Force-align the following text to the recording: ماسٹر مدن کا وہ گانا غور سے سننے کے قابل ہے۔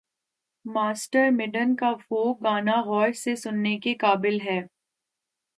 ماسٹر 0.65 1.29
مدن 1.31 1.75
کا 1.75 1.91
وہ 2.11 2.33
گانا 2.43 2.81
غور 2.81 3.11
سے 3.13 3.35
سننے 3.35 3.77
کے 3.79 3.93
قابل 3.93 4.39
ہے۔ 4.41 4.59